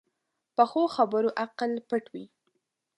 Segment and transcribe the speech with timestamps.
[0.55, 2.25] پخو خبرو عقل پټ وي